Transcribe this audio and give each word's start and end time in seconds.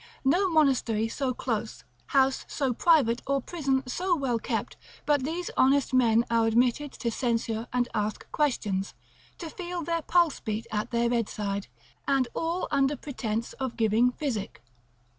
No 0.25 0.49
monastery 0.49 1.07
so 1.07 1.31
close, 1.31 1.83
house 2.07 2.43
so 2.47 2.73
private, 2.73 3.21
or 3.27 3.39
prison 3.39 3.83
so 3.85 4.15
well 4.15 4.39
kept, 4.39 4.75
but 5.05 5.23
these 5.23 5.51
honest 5.55 5.93
men 5.93 6.25
are 6.27 6.47
admitted 6.47 6.91
to 6.93 7.11
censure 7.11 7.67
and 7.71 7.87
ask 7.93 8.25
questions, 8.31 8.95
to 9.37 9.47
feel 9.47 9.83
their 9.83 10.01
pulse 10.01 10.39
beat 10.39 10.65
at 10.71 10.89
their 10.89 11.07
bedside, 11.11 11.67
and 12.07 12.27
all 12.33 12.67
under 12.71 12.95
pretence 12.95 13.53
of 13.59 13.77
giving 13.77 14.11
physic. 14.13 14.63